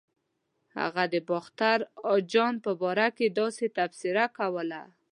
هغه 0.77 1.03
د 1.13 1.15
باختر 1.29 1.79
اجان 2.15 2.53
په 2.65 2.71
باره 2.81 3.07
کې 3.17 3.27
داسې 3.39 3.65
تبصره 3.77 4.25
کوله. 4.37 4.81